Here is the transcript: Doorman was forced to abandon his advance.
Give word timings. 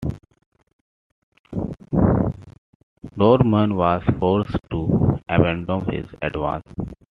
Doorman 3.15 3.75
was 3.75 4.01
forced 4.17 4.57
to 4.71 5.19
abandon 5.29 5.81
his 5.93 6.07
advance. 6.23 6.63